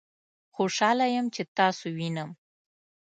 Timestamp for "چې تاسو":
1.35-1.85